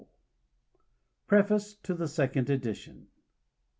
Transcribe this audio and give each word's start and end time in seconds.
PREFACE 1.27 1.75
TO 1.75 1.93
THE 1.93 2.07
SECOND 2.07 2.49
EDITION. 2.49 3.05